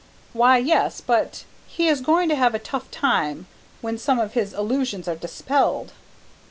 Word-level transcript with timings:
"Why 0.33 0.57
yes, 0.57 0.99
but 0.99 1.43
he 1.67 1.87
is 1.87 2.01
going 2.01 2.27
to 2.29 2.35
have 2.35 2.55
a 2.55 2.57
tough 2.57 2.89
time 2.89 3.45
when 3.81 3.99
some 3.99 4.17
of 4.17 4.33
his 4.33 4.51
illusions 4.51 5.07
are 5.07 5.13
dispelled." 5.13 5.93